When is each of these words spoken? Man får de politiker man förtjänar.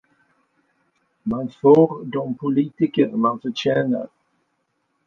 Man 1.25 1.49
får 1.61 2.03
de 2.05 2.35
politiker 2.35 3.11
man 3.15 3.39
förtjänar. 3.39 4.07